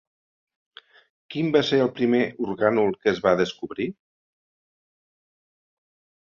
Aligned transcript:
Quin 1.35 1.51
va 1.55 1.61
ser 1.67 1.77
el 1.85 1.91
primer 1.99 2.21
orgànul 2.45 2.97
que 3.03 3.13
es 3.13 3.21
va 3.27 3.35
descobrir? 3.43 3.87